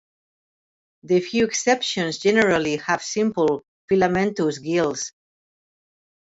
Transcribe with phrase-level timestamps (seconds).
[1.03, 5.13] The few exceptions generally have simple, filamentous gills.